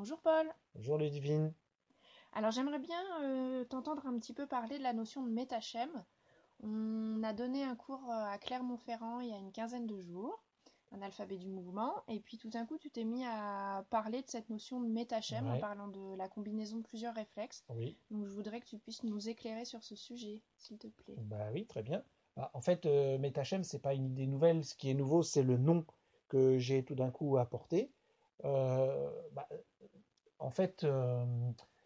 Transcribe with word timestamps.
Bonjour 0.00 0.22
Paul. 0.22 0.46
Bonjour 0.74 0.96
Ludivine. 0.96 1.52
Alors 2.32 2.52
j'aimerais 2.52 2.78
bien 2.78 2.96
euh, 3.22 3.64
t'entendre 3.64 4.06
un 4.06 4.18
petit 4.18 4.32
peu 4.32 4.46
parler 4.46 4.78
de 4.78 4.82
la 4.82 4.94
notion 4.94 5.22
de 5.22 5.28
métachem. 5.28 5.90
On 6.62 7.22
a 7.22 7.34
donné 7.34 7.64
un 7.64 7.76
cours 7.76 8.10
euh, 8.10 8.24
à 8.32 8.38
Clermont-Ferrand 8.38 9.20
il 9.20 9.28
y 9.28 9.32
a 9.34 9.36
une 9.36 9.52
quinzaine 9.52 9.86
de 9.86 10.00
jours, 10.00 10.42
un 10.92 11.02
alphabet 11.02 11.36
du 11.36 11.48
mouvement, 11.48 11.92
et 12.08 12.18
puis 12.18 12.38
tout 12.38 12.48
d'un 12.48 12.64
coup 12.64 12.78
tu 12.78 12.90
t'es 12.90 13.04
mis 13.04 13.26
à 13.26 13.84
parler 13.90 14.22
de 14.22 14.26
cette 14.30 14.48
notion 14.48 14.80
de 14.80 14.88
métachem 14.88 15.46
en 15.46 15.52
Ouais. 15.52 15.60
parlant 15.60 15.88
de 15.88 16.14
la 16.16 16.28
combinaison 16.30 16.78
de 16.78 16.82
plusieurs 16.82 17.14
réflexes. 17.14 17.62
Oui, 17.68 17.98
Donc 18.10 18.24
je 18.24 18.30
voudrais 18.30 18.60
que 18.60 18.66
tu 18.66 18.78
puisses 18.78 19.02
nous 19.02 19.28
éclairer 19.28 19.66
sur 19.66 19.84
ce 19.84 19.96
sujet, 19.96 20.40
s'il 20.56 20.78
te 20.78 20.86
plaît. 20.86 21.16
bah 21.18 21.50
oui, 21.52 21.66
très 21.66 21.82
bien. 21.82 22.02
Bah, 22.38 22.50
en 22.54 22.62
fait, 22.62 22.86
euh, 22.86 23.18
Metachem, 23.18 23.64
c'est 23.64 23.80
pas 23.82 23.92
une 23.92 24.06
idée 24.06 24.26
nouvelle. 24.26 24.64
Ce 24.64 24.74
qui 24.74 24.88
est 24.88 24.94
nouveau, 24.94 25.22
c'est 25.22 25.42
le 25.42 25.58
nom 25.58 25.84
que 26.28 26.56
j'ai 26.56 26.86
tout 26.86 26.94
d'un 26.94 27.10
coup 27.10 27.36
apporté. 27.36 27.92
Euh, 28.46 29.10
bah, 29.32 29.46
en 30.40 30.50
fait, 30.50 30.84
euh, 30.84 31.24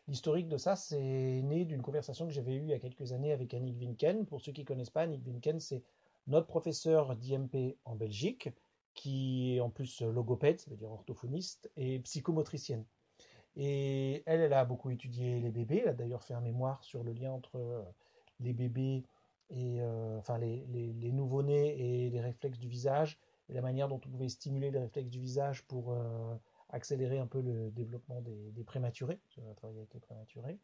l'historique 0.08 0.48
de 0.48 0.56
ça, 0.56 0.76
c'est 0.76 0.98
né 0.98 1.64
d'une 1.64 1.82
conversation 1.82 2.26
que 2.26 2.32
j'avais 2.32 2.54
eue 2.54 2.62
il 2.62 2.70
y 2.70 2.74
a 2.74 2.78
quelques 2.78 3.12
années 3.12 3.32
avec 3.32 3.52
Annick 3.52 3.78
Winken. 3.78 4.26
Pour 4.26 4.40
ceux 4.40 4.52
qui 4.52 4.64
connaissent 4.64 4.90
pas, 4.90 5.02
Annick 5.02 5.26
Winken, 5.26 5.60
c'est 5.60 5.82
notre 6.26 6.46
professeur 6.46 7.16
d'IMP 7.16 7.76
en 7.84 7.96
Belgique, 7.96 8.48
qui 8.94 9.56
est 9.56 9.60
en 9.60 9.70
plus 9.70 10.00
logopède, 10.02 10.60
ça 10.60 10.70
veut 10.70 10.76
dire 10.76 10.90
orthophoniste, 10.90 11.70
et 11.76 11.98
psychomotricienne. 11.98 12.84
Et 13.56 14.22
elle, 14.26 14.40
elle 14.40 14.52
a 14.52 14.64
beaucoup 14.64 14.90
étudié 14.90 15.40
les 15.40 15.50
bébés. 15.50 15.82
Elle 15.82 15.90
a 15.90 15.94
d'ailleurs 15.94 16.24
fait 16.24 16.34
un 16.34 16.40
mémoire 16.40 16.82
sur 16.82 17.04
le 17.04 17.12
lien 17.12 17.32
entre 17.32 17.56
euh, 17.56 17.82
les 18.40 18.52
bébés 18.52 19.04
et 19.50 19.80
euh, 19.80 20.18
enfin 20.18 20.38
les, 20.38 21.12
nouveau-nés 21.12 22.06
et 22.06 22.10
les 22.10 22.20
réflexes 22.20 22.58
du 22.58 22.68
visage 22.68 23.18
et 23.48 23.52
la 23.52 23.60
manière 23.60 23.88
dont 23.88 24.00
on 24.04 24.08
pouvait 24.08 24.28
stimuler 24.28 24.70
les 24.70 24.78
réflexes 24.78 25.10
du 25.10 25.20
visage 25.20 25.62
pour 25.64 25.94
accélérer 26.74 27.18
un 27.18 27.26
peu 27.26 27.40
le 27.40 27.70
développement 27.70 28.20
des, 28.20 28.50
des 28.50 28.64
prématurés. 28.64 29.16
parce 29.16 29.36
qu'on 29.36 29.50
a 29.50 29.54
travaillé 29.54 29.78
avec 29.80 29.94
les 29.94 30.00
prématurés. 30.00 30.58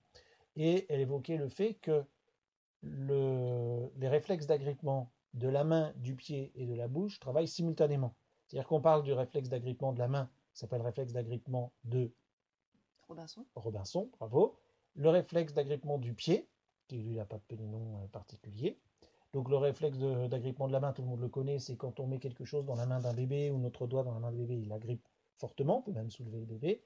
Et 0.57 0.87
elle 0.89 1.01
évoquait 1.01 1.37
le 1.37 1.49
fait 1.49 1.75
que 1.75 2.05
le, 2.83 3.91
les 3.97 4.09
réflexes 4.09 4.47
d'agrippement 4.47 5.11
de 5.35 5.49
la 5.49 5.65
main, 5.65 5.93
du 5.97 6.17
pied 6.17 6.51
et 6.57 6.67
de 6.67 6.75
la 6.75 6.89
bouche 6.89 7.21
travaillent 7.21 7.49
simultanément. 7.49 8.15
C'est-à-dire 8.47 8.67
qu'on 8.67 8.81
parle 8.81 9.05
du 9.05 9.13
réflexe 9.13 9.49
d'agrippement 9.49 9.93
de 9.93 10.01
la 10.01 10.09
main, 10.09 10.29
qui 10.53 10.59
s'appelle 10.59 10.83
réflexe 10.83 11.13
d'agrippement 11.13 11.73
de 11.85 12.11
Robinson. 13.07 13.45
Robinson, 13.55 14.11
bravo. 14.19 14.57
Le 14.97 15.09
réflexe 15.09 15.53
d'agrippement 15.55 15.99
du 15.99 16.15
pied, 16.15 16.49
qui 16.89 16.97
lui 16.99 17.15
n'a 17.15 17.25
pas 17.25 17.39
de 17.49 17.57
nom 17.63 18.01
euh, 18.03 18.07
particulier. 18.09 18.77
Donc 19.33 19.49
le 19.49 19.57
réflexe 19.57 19.99
de- 19.99 20.27
d'agrippement 20.27 20.67
de 20.67 20.73
la 20.73 20.81
main, 20.81 20.93
tout 20.93 21.03
le 21.03 21.09
monde 21.09 21.21
le 21.21 21.29
connaît, 21.29 21.61
c'est 21.61 21.77
quand 21.77 22.01
on 22.01 22.09
met 22.09 22.19
quelque 22.19 22.45
chose 22.45 22.65
dans 22.65 22.75
la 22.75 22.87
main 22.87 22.99
d'un 22.99 23.15
bébé 23.15 23.51
ou 23.53 23.59
notre 23.59 23.87
doigt 23.87 24.03
dans 24.03 24.13
la 24.13 24.19
main 24.19 24.33
de 24.33 24.37
bébé, 24.37 24.59
il 24.59 24.73
agrippe 24.73 25.07
fortement, 25.41 25.79
on 25.79 25.83
peut 25.83 25.93
même 25.93 26.11
soulever 26.11 26.39
le 26.39 26.47
bébé. 26.47 26.83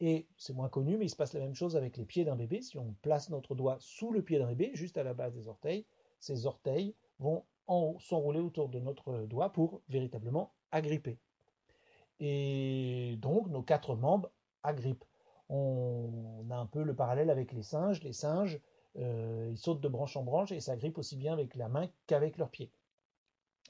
Et 0.00 0.28
c'est 0.36 0.54
moins 0.54 0.68
connu, 0.68 0.96
mais 0.96 1.06
il 1.06 1.10
se 1.10 1.16
passe 1.16 1.34
la 1.34 1.40
même 1.40 1.54
chose 1.54 1.76
avec 1.76 1.96
les 1.96 2.04
pieds 2.04 2.24
d'un 2.24 2.36
bébé. 2.36 2.62
Si 2.62 2.78
on 2.78 2.94
place 3.02 3.30
notre 3.30 3.54
doigt 3.54 3.76
sous 3.80 4.12
le 4.12 4.22
pied 4.22 4.38
d'un 4.38 4.46
bébé, 4.46 4.70
juste 4.74 4.96
à 4.96 5.02
la 5.02 5.14
base 5.14 5.34
des 5.34 5.48
orteils, 5.48 5.86
ces 6.20 6.46
orteils 6.46 6.94
vont 7.18 7.44
en- 7.66 7.98
s'enrouler 7.98 8.40
autour 8.40 8.68
de 8.68 8.78
notre 8.78 9.26
doigt 9.26 9.50
pour 9.52 9.82
véritablement 9.88 10.54
agripper. 10.70 11.18
Et 12.20 13.16
donc 13.20 13.48
nos 13.48 13.62
quatre 13.62 13.94
membres 13.94 14.30
agrippent. 14.62 15.04
On 15.48 16.46
a 16.50 16.56
un 16.56 16.66
peu 16.66 16.82
le 16.82 16.94
parallèle 16.94 17.30
avec 17.30 17.52
les 17.52 17.62
singes. 17.62 18.02
Les 18.02 18.12
singes, 18.12 18.60
euh, 18.96 19.48
ils 19.50 19.56
sautent 19.56 19.80
de 19.80 19.88
branche 19.88 20.16
en 20.16 20.22
branche 20.22 20.52
et 20.52 20.60
s'agrippent 20.60 20.98
aussi 20.98 21.16
bien 21.16 21.32
avec 21.32 21.54
la 21.54 21.68
main 21.68 21.88
qu'avec 22.06 22.38
leurs 22.38 22.50
pieds. 22.50 22.70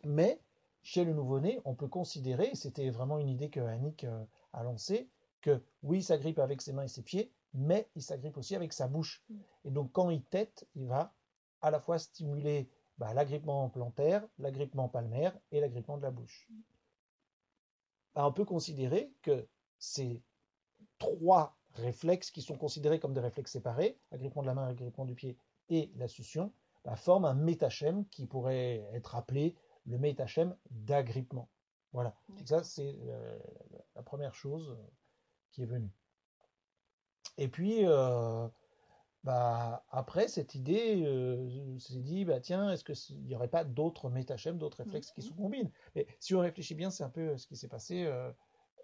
Mais 0.05 0.41
chez 0.83 1.05
le 1.05 1.13
nouveau-né, 1.13 1.61
on 1.65 1.75
peut 1.75 1.89
considérer, 1.89 2.51
et 2.51 2.55
c'était 2.55 2.91
vraiment 2.91 3.19
une 3.19 3.29
idée 3.29 3.51
que 3.51 3.61
Annick 3.61 4.05
euh, 4.05 4.25
a 4.53 4.63
lancée, 4.63 5.11
que 5.41 5.63
oui, 5.83 5.99
il 5.99 6.03
s'agrippe 6.03 6.39
avec 6.39 6.63
ses 6.63 6.73
mains 6.73 6.85
et 6.85 6.89
ses 6.89 7.03
pieds, 7.03 7.33
mais 7.55 7.89
il 7.95 8.03
s'agrippe 8.03 8.37
aussi 8.37 8.55
avec 8.55 8.73
sa 8.73 8.89
bouche. 8.89 9.23
Mm. 9.29 9.37
Et 9.65 9.71
donc 9.71 9.93
quand 9.93 10.11
il 10.11 10.23
tète, 10.23 10.67
il 10.75 10.87
va 10.87 11.15
à 11.61 11.71
la 11.71 11.81
fois 11.81 11.99
stimuler 11.99 12.71
bah, 12.99 13.15
l'agrippement 13.15 13.69
plantaire, 13.69 14.27
l'agrippement 14.39 14.89
palmaire 14.89 15.39
et 15.53 15.61
l'agrippement 15.61 15.97
de 15.97 16.03
la 16.03 16.11
bouche. 16.11 16.49
Bah, 18.15 18.27
on 18.27 18.33
peut 18.33 18.45
considérer 18.45 19.13
que 19.23 19.47
ces 19.79 20.23
trois 20.99 21.57
réflexes 21.75 22.31
qui 22.31 22.43
sont 22.43 22.57
considérés 22.57 22.99
comme 22.99 23.15
des 23.15 23.21
réflexes 23.21 23.53
séparés, 23.53 23.99
agrippement 24.11 24.43
de 24.43 24.49
la 24.49 24.55
main, 24.55 24.67
agrippement 24.67 25.05
du 25.05 25.15
pied 25.15 25.37
et 25.69 25.93
la 25.97 26.09
succion, 26.09 26.53
bah, 26.85 26.97
forment 26.97 27.27
un 27.27 27.35
métachème 27.35 28.07
qui 28.09 28.27
pourrait 28.27 28.89
être 28.93 29.15
appelé 29.15 29.55
le 29.89 29.99
métachème 29.99 30.57
d'agrippement. 30.71 31.49
Voilà. 31.93 32.15
D'accord. 32.29 32.47
Ça, 32.47 32.63
c'est 32.63 32.95
euh, 33.09 33.39
la 33.95 34.03
première 34.03 34.35
chose 34.35 34.77
euh, 34.79 34.87
qui 35.51 35.63
est 35.63 35.67
venue. 35.67 35.91
Et 37.39 37.49
puis, 37.49 37.81
euh, 37.85 38.49
bah, 39.25 39.85
après, 39.91 40.29
cette 40.29 40.55
idée 40.55 41.03
euh, 41.07 41.79
s'est 41.79 42.01
dit, 42.01 42.25
bah, 42.25 42.41
tiens, 42.41 42.71
est-ce 42.73 42.85
qu'il 42.85 43.23
n'y 43.25 43.35
aurait 43.35 43.49
pas 43.49 43.65
d'autres 43.65 44.11
métachèmes, 44.11 44.59
d'autres 44.59 44.79
réflexes 44.79 45.13
qui 45.13 45.23
se 45.23 45.33
combinent? 45.33 45.71
Mais 45.95 46.07
si 46.21 46.35
on 46.35 46.41
réfléchit 46.41 46.75
bien, 46.75 46.91
c'est 46.91 47.05
un 47.05 47.11
peu 47.11 47.37
ce 47.37 47.47
qui 47.47 47.57
s'est 47.57 47.69
passé 47.69 48.05
euh, 48.07 48.33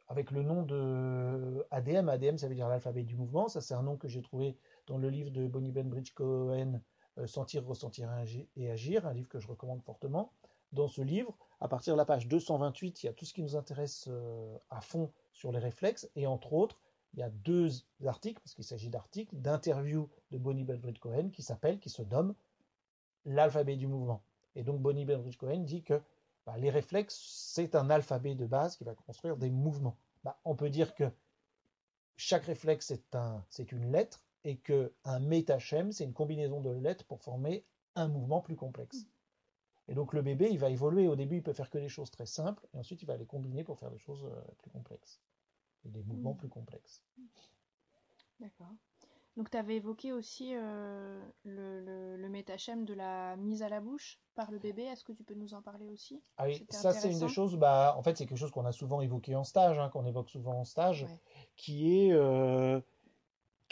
avec 0.08 0.30
le 0.30 0.42
nom 0.42 0.62
de 0.62 1.66
ADM. 1.70 2.08
ADM, 2.08 2.36
ça 2.38 2.48
veut 2.48 2.54
dire 2.54 2.68
l'alphabet 2.68 3.04
du 3.04 3.16
mouvement. 3.16 3.48
Ça, 3.48 3.60
c'est 3.60 3.74
un 3.74 3.82
nom 3.82 3.96
que 3.96 4.08
j'ai 4.08 4.22
trouvé 4.22 4.56
dans 4.86 4.98
le 4.98 5.10
livre 5.10 5.30
de 5.30 5.46
Bonnie 5.48 5.72
Benbridge 5.72 6.12
Cohen, 6.14 6.80
euh, 7.18 7.26
Sentir, 7.26 7.66
ressentir 7.66 8.10
et 8.12 8.22
agir- 8.24 8.48
et 8.56 8.70
agir, 8.70 9.06
un 9.06 9.12
livre 9.14 9.28
que 9.28 9.40
je 9.40 9.48
recommande 9.48 9.82
fortement. 9.82 10.32
Dans 10.74 10.88
ce 10.88 11.02
livre, 11.02 11.36
à 11.60 11.68
partir 11.68 11.94
de 11.94 11.98
la 11.98 12.04
page 12.04 12.26
228, 12.26 13.02
il 13.02 13.06
y 13.06 13.08
a 13.08 13.12
tout 13.12 13.24
ce 13.24 13.32
qui 13.32 13.42
nous 13.42 13.54
intéresse 13.56 14.06
euh, 14.08 14.58
à 14.70 14.80
fond 14.80 15.12
sur 15.32 15.52
les 15.52 15.60
réflexes, 15.60 16.10
et 16.16 16.26
entre 16.26 16.52
autres, 16.52 16.80
il 17.12 17.20
y 17.20 17.22
a 17.22 17.30
deux 17.30 17.70
articles, 18.04 18.40
parce 18.42 18.54
qu'il 18.54 18.64
s'agit 18.64 18.90
d'articles, 18.90 19.36
d'interviews 19.36 20.10
de 20.32 20.38
Bonnie 20.38 20.64
Benbridge 20.64 20.98
Cohen 20.98 21.30
qui 21.30 21.42
s'appelle, 21.42 21.78
qui 21.78 21.90
se 21.90 22.02
nomme 22.02 22.34
l'alphabet 23.24 23.76
du 23.76 23.86
mouvement. 23.86 24.22
Et 24.56 24.64
donc 24.64 24.80
Bonnie 24.80 25.04
Benbridge 25.04 25.36
Cohen 25.36 25.60
dit 25.60 25.84
que 25.84 26.02
bah, 26.44 26.56
les 26.58 26.70
réflexes, 26.70 27.18
c'est 27.54 27.76
un 27.76 27.88
alphabet 27.88 28.34
de 28.34 28.46
base 28.46 28.76
qui 28.76 28.82
va 28.82 28.94
construire 28.94 29.36
des 29.36 29.50
mouvements. 29.50 29.96
Bah, 30.24 30.40
on 30.44 30.56
peut 30.56 30.70
dire 30.70 30.94
que 30.94 31.04
chaque 32.16 32.44
réflexe 32.44 32.86
c'est 32.86 33.14
un, 33.14 33.44
une 33.70 33.92
lettre 33.92 34.24
et 34.42 34.56
que 34.56 34.92
un 35.04 35.20
métachème, 35.20 35.92
c'est 35.92 36.04
une 36.04 36.12
combinaison 36.12 36.60
de 36.60 36.70
lettres 36.70 37.04
pour 37.06 37.20
former 37.22 37.64
un 37.94 38.08
mouvement 38.08 38.40
plus 38.40 38.56
complexe. 38.56 39.06
Et 39.88 39.94
donc 39.94 40.12
le 40.14 40.22
bébé, 40.22 40.48
il 40.50 40.58
va 40.58 40.70
évoluer. 40.70 41.08
Au 41.08 41.16
début, 41.16 41.36
il 41.36 41.42
peut 41.42 41.52
faire 41.52 41.70
que 41.70 41.78
des 41.78 41.88
choses 41.88 42.10
très 42.10 42.26
simples, 42.26 42.66
et 42.72 42.78
ensuite 42.78 43.02
il 43.02 43.06
va 43.06 43.16
les 43.16 43.26
combiner 43.26 43.64
pour 43.64 43.78
faire 43.78 43.90
des 43.90 43.98
choses 43.98 44.24
euh, 44.24 44.40
plus 44.58 44.70
complexes, 44.70 45.20
et 45.84 45.90
des 45.90 46.02
mouvements 46.02 46.34
Mm. 46.34 46.38
plus 46.38 46.48
complexes. 46.48 47.02
D'accord. 48.40 48.72
Donc 49.36 49.50
tu 49.50 49.56
avais 49.56 49.76
évoqué 49.76 50.12
aussi 50.12 50.54
euh, 50.54 51.20
le, 51.44 51.80
le, 51.80 52.16
le 52.16 52.28
métachem 52.28 52.84
de 52.84 52.94
la 52.94 53.36
mise 53.36 53.62
à 53.62 53.68
la 53.68 53.80
bouche 53.80 54.20
par 54.34 54.50
le 54.50 54.58
bébé. 54.58 54.82
Est-ce 54.82 55.04
que 55.04 55.12
tu 55.12 55.24
peux 55.24 55.34
nous 55.34 55.54
en 55.54 55.62
parler 55.62 55.88
aussi? 55.88 56.22
Ah 56.36 56.46
oui, 56.46 56.66
ça 56.70 56.92
c'est 56.92 57.10
une 57.12 57.18
des 57.18 57.28
choses, 57.28 57.56
bah, 57.56 57.94
en 57.96 58.02
fait 58.02 58.16
c'est 58.16 58.26
quelque 58.26 58.38
chose 58.38 58.50
qu'on 58.50 58.64
a 58.64 58.72
souvent 58.72 59.00
évoqué 59.00 59.34
en 59.36 59.44
stage, 59.44 59.78
hein, 59.78 59.88
qu'on 59.88 60.04
évoque 60.04 60.30
souvent 60.30 60.60
en 60.60 60.64
stage, 60.64 61.02
Ouais. 61.04 61.20
qui 61.56 61.96
est 61.96 62.12
euh, 62.12 62.80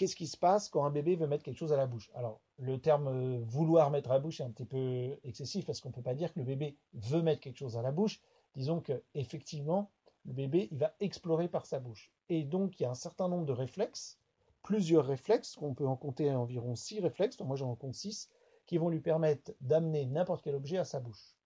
qu'est-ce 0.03 0.17
qui 0.17 0.27
se 0.27 0.37
passe 0.37 0.69
quand 0.69 0.85
un 0.85 0.91
bébé 0.91 1.15
veut 1.15 1.29
mettre 1.29 1.45
quelque 1.45 1.59
chose 1.59 1.73
à 1.73 1.77
la 1.77 1.87
bouche? 1.87 2.11
Alors 2.17 2.41
le 2.59 2.81
terme 2.81 3.07
euh, 3.07 3.39
vouloir 3.45 3.89
mettre 3.93 4.11
à 4.11 4.15
la 4.15 4.19
bouche 4.19 4.41
est 4.41 4.43
un 4.43 4.51
petit 4.51 4.65
peu 4.65 5.17
excessif 5.23 5.65
parce 5.65 5.81
qu'on 5.81 5.91
ne 5.91 5.95
peut 5.95 6.03
pas 6.03 6.17
dire 6.17 6.33
que 6.33 6.41
le 6.41 6.45
bébé 6.45 6.77
veut 6.95 7.23
mettre 7.23 7.41
quelque 7.41 7.59
chose 7.59 7.77
à 7.77 7.83
la 7.83 7.93
bouche. 7.93 8.21
Disons 8.57 8.81
que 8.81 9.01
effectivement 9.15 9.93
le 10.25 10.33
bébé 10.33 10.69
va 10.73 10.93
explorer 10.99 11.47
par 11.47 11.67
sa 11.67 11.79
bouche. 11.79 12.11
Et 12.31 12.43
donc 12.43 12.81
il 12.81 12.83
y 12.83 12.87
a 12.87 12.91
un 12.91 12.97
certain 12.97 13.29
nombre 13.29 13.47
de 13.47 13.53
réflexes, 13.53 14.19
plusieurs 14.65 15.07
réflexes, 15.07 15.55
qu'on 15.55 15.73
peut 15.73 15.87
en 15.87 15.95
compter 15.95 16.33
environ 16.33 16.75
six 16.75 16.99
réflexes, 16.99 17.37
donc 17.37 17.47
moi 17.47 17.57
j'en 17.57 17.77
compte 17.77 17.95
six, 17.95 18.29
qui 18.67 18.79
vont 18.79 18.89
lui 18.89 18.99
permettre 18.99 19.53
d'amener 19.61 20.05
n'importe 20.07 20.43
quel 20.43 20.57
objet 20.57 20.79
à 20.79 20.85
sa 20.85 20.99
bouche. 20.99 21.37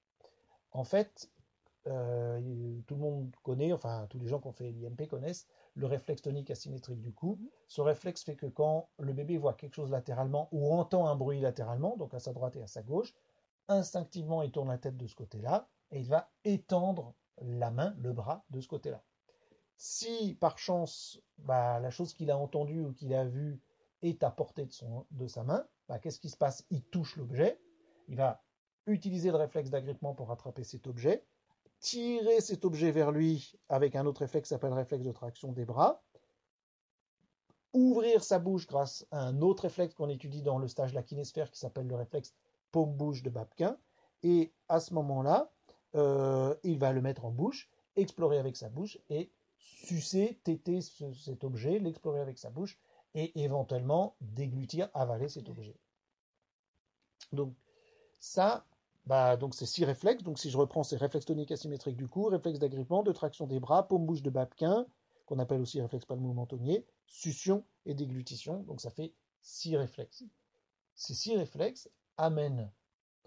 En 0.73 0.85
fait, 0.85 1.31
euh, 1.89 2.81
tout 2.87 2.95
le 2.95 3.01
monde 3.03 3.37
connaît, 3.43 3.75
enfin 3.75 4.07
tous 4.09 4.19
les 4.19 4.29
gens 4.29 4.41
qui 4.41 4.47
ont 4.47 4.53
fait 4.53 4.73
l'IMP 4.73 5.07
connaissent 5.07 5.47
le 5.77 5.87
réflexe 5.87 6.23
tonique 6.23 6.51
asymétrique 6.51 7.01
du 7.01 7.13
cou. 7.13 7.39
Ce 7.69 7.81
réflexe 7.81 8.25
fait 8.25 8.35
que 8.35 8.47
quand 8.47 8.89
le 8.99 9.13
bébé 9.13 9.37
voit 9.37 9.55
quelque 9.55 9.75
chose 9.75 9.91
latéralement 9.91 10.49
ou 10.51 10.73
entend 10.73 11.07
un 11.07 11.15
bruit 11.15 11.41
latéralement, 11.41 11.97
donc 11.97 12.15
à 12.15 12.19
sa 12.19 12.33
droite 12.33 12.57
et 12.57 12.63
à 12.63 12.67
sa 12.67 12.83
gauche, 12.83 13.15
instinctivement 13.69 14.43
il 14.43 14.51
tourne 14.51 14.69
la 14.69 14.79
tête 14.79 14.97
de 14.97 15.07
ce 15.07 15.15
côté-là 15.15 15.69
et 15.91 16.01
il 16.01 16.09
va 16.09 16.31
étendre 16.45 17.15
la 17.43 17.71
main, 17.71 17.95
le 17.99 18.13
bras 18.13 18.45
de 18.51 18.61
ce 18.61 18.69
côté-là. 18.69 19.03
Si 19.77 20.35
par 20.41 20.59
chance 20.59 21.21
bah, 21.39 21.79
la 21.81 21.91
chose 21.91 22.15
qu'il 22.15 22.31
a 22.31 22.39
entendue 22.39 22.81
ou 22.81 22.93
qu'il 22.95 23.13
a 23.13 23.27
vue 23.27 23.61
est 24.03 24.23
à 24.23 24.31
portée 24.31 24.65
de, 24.65 24.73
son, 24.73 25.07
sa 25.29 25.45
main, 25.45 25.67
bah, 25.89 25.99
qu'est-ce 25.99 26.21
qui 26.21 26.31
se 26.31 26.37
passe? 26.39 26.65
Il 26.71 26.83
touche 26.85 27.17
l'objet, 27.17 27.61
il 28.09 28.17
va 28.17 28.43
utiliser 28.87 29.31
le 29.31 29.37
réflexe 29.37 29.69
d'agrippement 29.69 30.15
pour 30.15 30.31
attraper 30.31 30.65
cet 30.65 30.87
objet, 30.87 31.27
tirer 31.81 32.41
cet 32.41 32.65
objet 32.65 32.91
vers 32.91 33.13
lui 33.13 33.55
avec 33.69 33.97
un 33.97 34.07
autre 34.07 34.21
réflexe 34.21 34.49
qui 34.49 34.55
s'appelle 34.55 34.73
réflexe 34.73 35.05
de 35.05 35.13
traction 35.13 35.53
des 35.53 35.65
bras, 35.65 36.03
ouvrir 37.73 38.25
sa 38.25 38.39
bouche 38.39 38.67
grâce 38.67 39.07
à 39.11 39.21
un 39.21 39.43
autre 39.43 39.65
réflexe 39.65 39.95
qu'on 39.95 40.09
étudie 40.09 40.43
dans 40.43 40.59
le 40.59 40.69
stage 40.69 40.91
de 40.91 40.97
la 40.97 41.03
kinésphère 41.03 41.51
qui 41.51 41.59
s'appelle 41.59 41.87
le 41.87 41.95
réflexe 41.95 42.35
paume-bouche 42.73 43.23
de 43.23 43.31
Babkin, 43.31 43.79
et 44.23 44.53
à 44.69 44.81
ce 44.81 44.95
moment-là, 44.95 45.53
euh, 45.95 46.55
il 46.63 46.79
va 46.79 46.93
le 46.93 47.01
mettre 47.01 47.25
en 47.25 47.31
bouche, 47.31 47.71
explorer 47.97 48.39
avec 48.39 48.57
sa 48.57 48.69
bouche 48.69 48.99
et 49.09 49.31
sucer, 49.59 50.41
téter 50.45 50.81
cet 50.81 51.45
objet, 51.45 51.79
l'explorer 51.79 52.21
avec 52.21 52.39
sa 52.39 52.51
bouche 52.51 52.79
et 53.15 53.43
éventuellement 53.43 54.17
déglutir, 54.21 54.89
avaler 54.95 55.29
cet 55.29 55.49
objet. 55.49 55.77
Donc 57.33 57.55
ça, 58.19 58.67
bah, 59.07 59.37
donc 59.37 59.55
c'est 59.55 59.67
six 59.67 59.85
réflexes. 59.85 60.23
Donc 60.23 60.39
si 60.39 60.51
je 60.51 60.59
reprends 60.59 60.83
ces 60.83 60.97
réflexes 60.97 61.27
toniques 61.27 61.53
asymétriques 61.53 61.97
du 61.97 62.09
cou, 62.09 62.25
réflexe 62.25 62.59
d'agrippement, 62.59 63.03
de 63.03 63.13
traction 63.13 63.47
des 63.47 63.61
bras, 63.61 63.87
paume-bouche 63.87 64.23
de 64.23 64.31
Babkin, 64.31 64.87
qu'on 65.27 65.39
appelle 65.39 65.61
aussi 65.61 65.81
réflexe 65.81 66.05
palmo-mentonnier, 66.05 66.85
succion 67.07 67.65
et 67.85 67.95
déglutition. 67.95 68.63
Donc 68.65 68.81
ça 68.81 68.91
fait 68.91 69.15
six 69.41 69.77
réflexes. 69.77 70.25
Ces 70.95 71.15
six 71.15 71.37
réflexes 71.37 71.89
amènent 72.17 72.71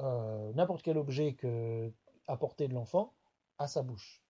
euh, 0.02 0.52
n'importe 0.54 0.82
quel 0.82 0.98
objet 0.98 1.34
que, 1.34 1.92
à 2.28 2.38
portée 2.38 2.68
de 2.68 2.74
l'enfant 2.74 3.14
à 3.58 3.68
sa 3.68 3.84
bouche. 3.84 4.24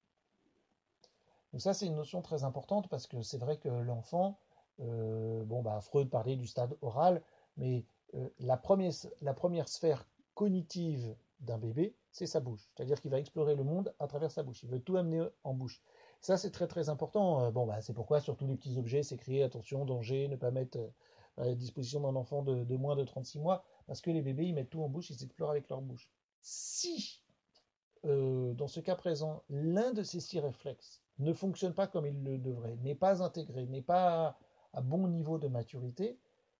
Donc 1.51 1.61
ça 1.61 1.73
c'est 1.73 1.87
une 1.87 1.95
notion 1.95 2.21
très 2.21 2.43
importante 2.43 2.89
parce 2.89 3.07
que 3.07 3.21
c'est 3.21 3.37
vrai 3.37 3.57
que 3.57 3.69
l'enfant, 3.69 4.39
euh, 4.81 5.43
bon 5.45 5.63
bah 5.63 5.79
Freud 5.81 6.09
parlait 6.09 6.35
du 6.35 6.45
stade 6.45 6.77
oral, 6.81 7.23
mais 7.57 7.85
euh, 8.13 8.29
la, 8.39 8.57
première, 8.57 8.93
la 9.21 9.33
première 9.33 9.67
sphère 9.67 10.07
cognitive 10.35 11.15
d'un 11.39 11.57
bébé, 11.57 11.95
c'est 12.12 12.25
sa 12.25 12.39
bouche. 12.39 12.69
C'est-à-dire 12.74 13.00
qu'il 13.01 13.12
va 13.12 13.19
explorer 13.19 13.56
le 13.56 13.63
monde 13.63 13.94
à 14.00 14.07
travers 14.07 14.31
sa 14.31 14.44
bouche. 14.44 14.63
Il 14.63 14.69
veut 14.69 14.80
tout 14.80 14.97
amener 14.97 15.25
en 15.44 15.53
bouche. 15.53 15.81
Ça, 16.21 16.38
c'est 16.38 16.51
très 16.51 16.68
très 16.68 16.89
important. 16.89 17.44
Euh, 17.44 17.51
bon, 17.51 17.65
bah, 17.65 17.81
c'est 17.81 17.94
pourquoi 17.94 18.19
sur 18.19 18.36
tous 18.36 18.47
les 18.47 18.56
petits 18.56 18.77
objets, 18.77 19.03
c'est 19.03 19.15
écrit 19.15 19.41
attention, 19.41 19.86
danger, 19.86 20.27
ne 20.27 20.36
pas 20.36 20.51
mettre 20.51 20.77
euh, 20.77 21.51
à 21.51 21.56
disposition 21.56 22.01
d'un 22.01 22.15
enfant 22.15 22.44
de, 22.44 22.75
moins 22.75 22.95
de 22.95 23.03
36 23.03 23.39
mois, 23.39 23.63
parce 23.88 24.01
que 24.01 24.12
les 24.12 24.21
bébés, 24.21 24.45
ils 24.45 24.53
mettent 24.53 24.69
tout 24.69 24.81
en 24.81 24.89
bouche, 24.89 25.09
ils 25.09 25.24
explorent 25.24 25.51
avec 25.51 25.69
leur 25.69 25.81
bouche. 25.81 26.09
Si, 26.41 27.21
euh, 28.06 28.53
dans 28.53 28.68
ce 28.68 28.81
cas 28.81 28.95
présent, 28.95 29.44
l'un 29.50 29.94
de 29.94 30.03
ces 30.03 30.19
six 30.19 30.39
réflexes 30.39 31.01
ne 31.19 31.33
fonctionne 31.33 31.74
pas 31.74 31.88
comme 31.88 32.06
il 32.06 32.24
le 32.24 32.38
devrait, 32.38 32.75
n'est 32.77 32.95
pas 32.95 33.24
intégré, 33.24 33.65
n'est 33.65 33.81
pas 33.81 34.38
à 34.74 34.81
bon 34.81 35.07
niveau 35.07 35.38
de 35.38 35.47
maturité, 35.47 36.19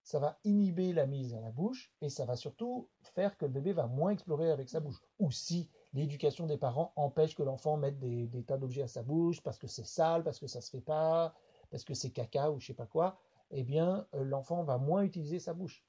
ça 0.10 0.18
va 0.18 0.40
inhiber 0.44 0.92
la 0.92 1.06
mise 1.06 1.36
à 1.36 1.40
la 1.40 1.52
bouche 1.52 1.94
et 2.02 2.10
ça 2.10 2.26
va 2.26 2.36
surtout 2.36 2.90
faire 3.14 3.38
que 3.38 3.46
le 3.46 3.52
bébé 3.52 3.74
va 3.74 3.86
moins 3.86 4.10
explorer 4.10 4.50
avec 4.50 4.68
sa 4.68 4.80
bouche. 4.80 5.00
Ou 5.20 5.30
si 5.30 5.70
l'éducation 5.94 6.48
des 6.48 6.58
parents 6.58 6.94
empêche 6.96 7.36
que 7.36 7.44
l'enfant 7.44 7.78
mette 7.78 8.00
des, 8.00 8.44
tas 8.48 8.58
d'objets 8.58 8.82
à 8.82 8.88
sa 8.88 9.04
bouche 9.04 9.40
parce 9.44 9.60
que 9.60 9.68
c'est 9.68 9.86
sale, 9.86 10.24
parce 10.24 10.40
que 10.40 10.48
ça 10.48 10.62
se 10.62 10.72
fait 10.72 10.82
pas, 10.82 11.36
parce 11.70 11.84
que 11.84 11.94
c'est 11.94 12.10
caca 12.10 12.50
ou 12.50 12.60
je 12.60 12.66
sais 12.66 12.74
pas 12.74 12.88
quoi, 12.88 13.20
eh 13.52 13.62
bien 13.62 14.08
euh, 14.16 14.24
l'enfant 14.24 14.64
va 14.64 14.80
moins 14.80 15.04
utiliser 15.04 15.38
sa 15.38 15.54
bouche. 15.54 15.86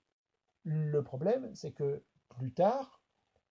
Le 0.65 1.03
problème, 1.03 1.51
c'est 1.55 1.73
que 1.73 2.05
plus 2.29 2.53
tard, 2.53 3.01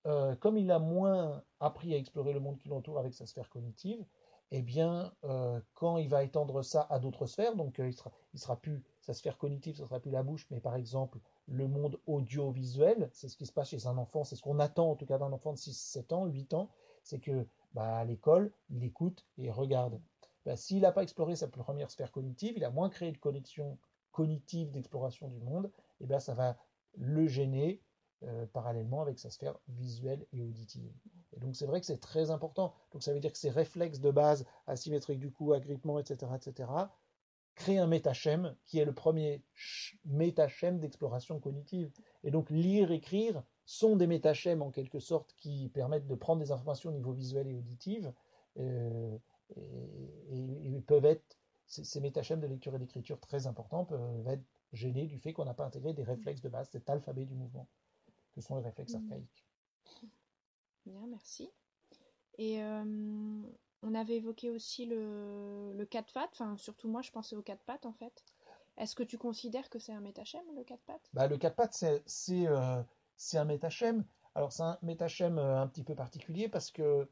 euh, 0.05 0.35
comme 0.35 0.55
il 0.55 0.69
a 0.69 0.77
moins 0.77 1.43
appris 1.59 1.95
à 1.95 1.97
explorer 1.97 2.31
le 2.31 2.41
monde 2.41 2.59
qui 2.59 2.69
l'entoure 2.69 2.99
avec 2.99 3.15
sa 3.15 3.25
sphère 3.25 3.49
cognitive, 3.49 4.05
eh 4.51 4.61
bien, 4.61 5.13
euh, 5.25 5.59
quand 5.75 5.97
il 5.97 6.09
va 6.09 6.23
étendre 6.23 6.63
ça 6.63 6.87
à 6.89 6.99
d'autres 6.99 7.27
sphères, 7.27 7.55
donc 7.55 7.77
il 7.77 7.93
sera, 7.93 8.11
il 8.33 8.39
sera 8.39 8.55
plus 8.55 8.83
sa 9.01 9.13
sphère 9.13 9.37
cognitive, 9.37 9.75
ce 9.75 9.85
sera 9.85 9.99
plus 9.99 10.11
la 10.11 10.23
bouche, 10.23 10.47
mais 10.49 10.59
par 10.59 10.75
exemple 10.75 11.19
le 11.47 11.67
monde 11.67 11.99
audiovisuel, 12.07 13.09
c'est 13.13 13.27
ce 13.27 13.37
qui 13.37 13.45
se 13.45 13.51
passe 13.51 13.69
chez 13.69 13.87
un 13.87 13.97
enfant, 13.97 14.23
c'est 14.23 14.35
ce 14.35 14.41
qu'on 14.41 14.59
attend 14.59 14.91
en 14.91 14.95
tout 14.95 15.05
cas 15.05 15.17
d'un 15.17 15.31
enfant 15.31 15.53
de 15.53 15.57
6, 15.57 15.73
7 15.73 16.13
ans, 16.13 16.25
8 16.25 16.53
ans, 16.53 16.69
c'est 17.03 17.19
que 17.19 17.45
bah, 17.73 17.97
à 17.97 18.05
l'école, 18.05 18.51
il 18.69 18.83
écoute 18.83 19.25
et 19.37 19.51
regarde. 19.51 19.99
Bah, 20.45 20.55
s'il 20.55 20.81
n'a 20.81 20.91
pas 20.91 21.03
exploré 21.03 21.35
sa 21.35 21.47
première 21.47 21.91
sphère 21.91 22.11
cognitive, 22.11 22.53
il 22.57 22.63
a 22.63 22.71
moins 22.71 22.89
créé 22.89 23.11
de 23.11 23.17
connexion 23.17 23.77
cognitive 24.11 24.71
d'exploration 24.71 25.27
du 25.27 25.39
monde, 25.39 25.71
et 26.01 26.05
bien 26.05 26.19
ça 26.19 26.33
va 26.33 26.57
le 26.97 27.27
gêner 27.27 27.81
euh, 28.23 28.45
parallèlement 28.47 29.01
avec 29.01 29.19
sa 29.19 29.29
sphère 29.29 29.57
visuelle 29.67 30.25
et 30.33 30.41
auditive. 30.41 30.91
Et 31.35 31.39
donc 31.39 31.55
c'est 31.55 31.65
vrai 31.65 31.79
que 31.79 31.85
c'est 31.85 31.99
très 31.99 32.31
important. 32.31 32.73
Donc 32.91 33.03
ça 33.03 33.13
veut 33.13 33.19
dire 33.19 33.31
que 33.31 33.37
ces 33.37 33.49
réflexes 33.49 33.99
de 33.99 34.11
base, 34.11 34.45
asymétriques 34.67 35.19
du 35.19 35.31
cou, 35.31 35.53
agrippement, 35.53 35.99
etc., 35.99 36.31
etc., 36.35 36.69
créer 37.55 37.77
un 37.77 37.87
métachème 37.87 38.55
qui 38.65 38.79
est 38.79 38.85
le 38.85 38.93
premier 38.93 39.43
métachème 40.05 40.79
d'exploration 40.79 41.39
cognitive. 41.39 41.91
Et 42.23 42.31
donc 42.31 42.49
lire, 42.49 42.91
écrire 42.91 43.43
sont 43.65 43.95
des 43.95 44.07
métachèmes 44.07 44.61
en 44.61 44.71
quelque 44.71 44.99
sorte 44.99 45.35
qui 45.35 45.69
permettent 45.69 46.07
de 46.07 46.15
prendre 46.15 46.41
des 46.41 46.51
informations 46.51 46.89
au 46.89 46.93
niveau 46.93 47.11
visuel 47.11 47.47
et 47.47 47.53
auditif 47.53 48.07
euh, 48.57 49.17
et, 49.55 50.81
peuvent 50.87 51.05
être, 51.05 51.37
ces, 51.67 51.99
métachèmes 51.99 52.39
de 52.39 52.47
lecture 52.47 52.73
et 52.75 52.79
d'écriture 52.79 53.19
très 53.19 53.45
importants 53.45 53.85
peuvent 53.85 54.27
être 54.27 54.43
gênés 54.73 55.05
du 55.05 55.19
fait 55.19 55.33
qu'on 55.33 55.45
n'a 55.45 55.53
pas 55.53 55.65
intégré 55.65 55.93
des 55.93 56.03
réflexes 56.03 56.41
de 56.41 56.49
base, 56.49 56.69
cet 56.71 56.89
alphabet 56.89 57.25
du 57.25 57.35
mouvement, 57.35 57.67
que 58.33 58.41
sont 58.41 58.55
les 58.55 58.63
réflexes 58.63 58.93
mmh. 58.93 59.03
archaïques. 59.03 59.45
Bien, 60.89 61.05
merci. 61.07 61.51
Et 62.39 62.63
euh, 62.63 62.83
on 63.83 63.93
avait 63.93 64.15
évoqué 64.15 64.49
aussi 64.49 64.87
le, 64.87 65.71
le 65.73 65.85
4 65.85 66.13
pattes, 66.13 66.29
enfin 66.31 66.57
surtout 66.57 66.87
moi 66.87 67.03
je 67.03 67.11
pensais 67.11 67.35
au 67.35 67.43
4 67.43 67.61
pattes 67.63 67.85
en 67.85 67.93
fait. 67.93 68.23
Est-ce 68.77 68.95
que 68.95 69.03
tu 69.03 69.17
considères 69.17 69.69
que 69.69 69.77
c'est 69.77 69.91
un 69.91 69.99
métachème 69.99 70.45
le 70.55 70.63
4 70.63 70.79
pattes? 70.81 71.09
Bah, 71.13 71.27
Le 71.27 71.37
4 71.37 71.55
pattes 71.55 71.85
c'est 72.05 72.47
euh, 72.47 72.81
un 73.33 73.45
métachème. 73.45 74.03
Alors 74.33 74.51
c'est 74.51 74.63
un 74.63 74.79
métachème 74.81 75.37
euh, 75.37 75.61
un 75.61 75.67
petit 75.67 75.83
peu 75.83 75.93
particulier 75.93 76.49
parce 76.49 76.71
que 76.71 77.07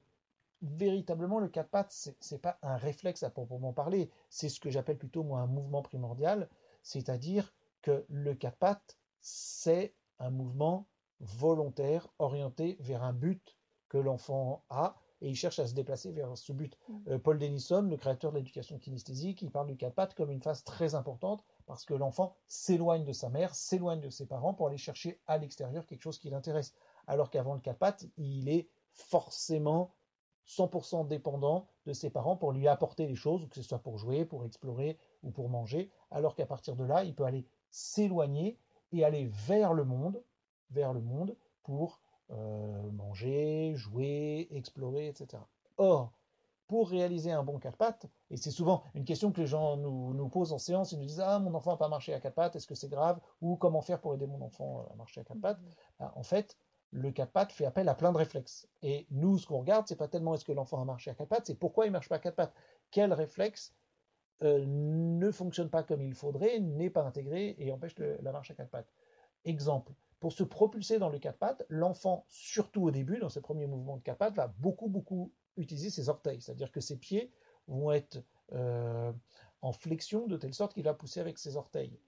véritablement 0.64 1.40
le 1.40 1.50
4 1.50 1.70
pattes 1.70 2.10
c'est 2.20 2.42
pas 2.42 2.58
un 2.64 2.78
réflexe 2.78 3.22
à 3.22 3.30
proprement 3.30 3.74
parler, 3.74 4.10
c'est 4.32 4.50
ce 4.50 4.60
que 4.60 4.72
j'appelle 4.72 4.98
plutôt 4.98 5.22
moi 5.22 5.42
un 5.42 5.48
mouvement 5.48 5.84
primordial, 5.84 6.50
c'est-à-dire 6.82 7.54
que 7.84 8.06
le 8.10 8.34
4 8.34 8.58
pattes 8.58 8.98
c'est 9.20 9.94
un 10.18 10.32
mouvement 10.32 10.88
volontaire 11.20 12.08
orienté 12.20 12.78
vers 12.80 13.04
un 13.04 13.14
but 13.14 13.57
que 13.90 13.98
l'enfant 13.98 14.64
a 14.70 14.96
et 15.22 15.30
il 15.30 15.36
cherche 15.36 15.60
à 15.60 15.68
se 15.68 15.74
déplacer 15.74 16.12
vers 16.12 16.38
ce 16.38 16.54
but. 16.54 16.78
Mm. 16.88 16.96
Euh, 17.10 17.20
Paul 17.20 17.40
Denison, 17.40 17.82
le 17.82 17.98
créateur 17.98 18.32
de 18.32 18.38
l'éducation 18.38 18.78
kinesthésique, 18.78 19.42
il 19.42 19.52
parle 19.52 19.68
du 19.68 19.76
pattes 19.76 20.14
comme 20.14 20.32
une 20.32 20.42
phase 20.42 20.64
très 20.64 20.96
importante 20.96 21.44
parce 21.66 21.86
que 21.86 21.94
l'enfant 21.94 22.36
s'éloigne 22.48 23.04
de 23.04 23.14
sa 23.14 23.30
mère, 23.30 23.56
s'éloigne 23.56 24.02
de 24.02 24.10
ses 24.10 24.26
parents 24.26 24.54
pour 24.54 24.68
aller 24.68 24.78
chercher 24.78 25.20
à 25.28 25.38
l'extérieur 25.38 25.86
quelque 25.86 26.02
chose 26.02 26.20
qui 26.20 26.30
l'intéresse. 26.30 26.74
Alors 27.08 27.30
qu'avant 27.30 27.56
le 27.56 27.74
pattes, 27.74 28.06
il 28.18 28.50
est 28.50 28.70
forcément 28.94 29.94
100% 30.48 31.08
dépendant 31.08 31.68
de 31.86 31.94
ses 31.94 32.10
parents 32.10 32.38
pour 32.38 32.52
lui 32.52 32.68
apporter 32.68 33.06
les 33.06 33.16
choses, 33.16 33.48
que 33.50 33.56
ce 33.56 33.62
soit 33.62 33.80
pour 33.80 33.98
jouer, 33.98 34.24
pour 34.24 34.46
explorer 34.46 34.98
ou 35.24 35.32
pour 35.32 35.50
manger, 35.50 35.92
alors 36.12 36.36
qu'à 36.36 36.46
partir 36.46 36.76
de 36.76 36.86
là, 36.86 37.04
il 37.04 37.14
peut 37.14 37.26
aller 37.26 37.46
s'éloigner 37.70 38.58
et 38.94 39.04
aller 39.04 39.26
vers 39.26 39.74
le 39.74 39.84
monde, 39.84 40.24
vers 40.70 40.94
le 40.94 41.02
monde 41.02 41.36
pour 41.64 42.00
euh, 42.32 42.92
manger, 42.92 43.74
jouer, 43.76 44.48
explorer, 44.52 45.08
etc. 45.08 45.44
Or, 45.78 46.12
pour 46.68 46.90
réaliser 46.90 47.32
un 47.32 47.44
bon 47.44 47.60
quatre 47.60 47.78
pattes, 47.78 48.08
et 48.30 48.38
c'est 48.38 48.52
souvent 48.52 48.84
une 48.94 49.06
question 49.06 49.32
que 49.32 49.40
les 49.40 49.48
gens 49.48 49.78
nous, 49.78 50.30
posent 50.30 50.52
en 50.52 50.58
séance, 50.58 50.92
ils 50.92 51.00
nous 51.00 51.06
disent 51.06 51.22
Ah, 51.22 51.40
mon 51.40 51.54
enfant 51.54 51.72
n'a 51.72 51.78
pas 51.78 51.88
marché 51.88 52.14
à 52.14 52.20
quatre 52.20 52.36
pattes, 52.36 52.56
est-ce 52.56 52.68
que 52.68 52.76
c'est 52.76 52.90
grave? 52.90 53.20
Ou 53.42 53.56
comment 53.56 53.82
faire 53.82 54.02
pour 54.02 54.14
aider 54.14 54.28
mon 54.28 54.42
enfant 54.42 54.86
à 54.92 54.96
marcher 54.96 55.22
à 55.22 55.24
quatre 55.24 55.40
pattes 55.40 55.62
mhm. 55.62 55.72
ben, 56.00 56.12
En 56.16 56.24
fait, 56.24 56.58
le 56.92 57.12
quatre 57.12 57.32
pattes 57.32 57.52
fait 57.52 57.66
appel 57.66 57.88
à 57.90 57.96
plein 57.96 58.12
de 58.12 58.18
réflexes. 58.18 58.68
Et 58.82 59.08
nous, 59.12 59.38
ce 59.38 59.46
qu'on 59.46 59.60
regarde, 59.60 59.88
c'est 59.88 59.96
pas 59.96 60.08
tellement 60.08 60.36
est-ce 60.36 60.46
que 60.46 60.52
l'enfant 60.52 60.82
a 60.82 60.86
marché 60.86 61.10
à 61.12 61.16
quatre 61.16 61.30
pattes, 61.30 61.46
c'est 61.46 61.60
pourquoi 61.60 61.86
il 61.86 61.92
marche 61.92 62.10
pas 62.10 62.16
à 62.16 62.20
quatre 62.20 62.36
pattes. 62.36 62.54
Quel 62.92 63.14
réflexe 63.14 63.74
euh, 64.44 64.66
ne 64.68 65.32
fonctionne 65.32 65.70
pas 65.70 65.84
comme 65.84 66.02
il 66.02 66.14
faudrait, 66.14 66.60
n'est 66.60 66.90
pas 66.90 67.04
intégré 67.04 67.56
et 67.58 67.72
empêche 67.72 67.96
la 67.98 68.32
marche 68.32 68.52
à 68.52 68.54
quatre 68.54 68.70
pattes. 68.70 68.92
Exemple, 69.46 69.94
pour 70.20 70.32
se 70.32 70.44
propulser 70.44 71.00
dans 71.00 71.10
le 71.10 71.20
quatre 71.20 71.38
pattes, 71.38 71.66
l'enfant, 71.70 72.26
surtout 72.28 72.84
au 72.84 72.92
début, 72.92 73.20
dans 73.20 73.30
ses 73.30 73.42
premiers 73.42 73.68
mouvements 73.68 73.98
de 73.98 74.02
quatre 74.02 74.18
pattes, 74.18 74.36
va 74.36 74.48
beaucoup, 74.60 74.90
beaucoup 74.90 75.32
utiliser 75.58 75.90
ses 75.90 76.10
orteils. 76.10 76.42
C'est-à-dire 76.42 76.72
que 76.72 76.82
ses 76.82 76.98
pieds 76.98 77.32
vont 77.68 77.92
être 77.92 78.24
euh, 78.54 79.12
en 79.62 79.72
flexion 79.74 80.28
de 80.28 80.38
telle 80.38 80.54
sorte 80.54 80.74
qu'il 80.74 80.84
va 80.84 80.94
pousser 80.94 81.20
avec 81.20 81.38
ses 81.38 81.56
orteils. 81.56 82.00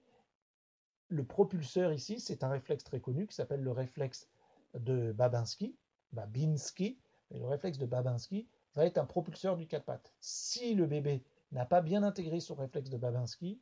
Le 1.08 1.24
propulseur 1.24 1.92
ici, 1.92 2.20
c'est 2.20 2.44
un 2.44 2.48
réflexe 2.48 2.84
très 2.84 3.00
connu 3.00 3.26
qui 3.26 3.34
s'appelle 3.34 3.62
le 3.62 3.72
réflexe 3.72 4.28
de 4.74 5.12
Babinski, 5.12 5.76
Babinski, 6.12 6.98
le 7.30 7.46
réflexe 7.46 7.78
de 7.78 7.86
Babinski 7.86 8.48
va 8.74 8.86
être 8.86 8.98
un 8.98 9.04
propulseur 9.04 9.56
du 9.56 9.66
quatre 9.66 9.84
pattes. 9.84 10.12
Si 10.20 10.74
le 10.74 10.86
bébé 10.86 11.24
n'a 11.52 11.66
pas 11.66 11.80
bien 11.80 12.02
intégré 12.02 12.40
son 12.40 12.54
réflexe 12.54 12.90
de 12.90 12.96
Babinski, 12.96 13.60